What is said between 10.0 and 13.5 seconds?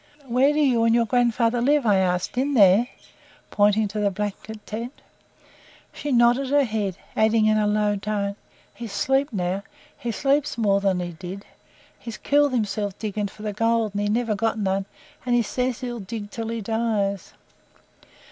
sleeps more than he did. He's killed hisself digging for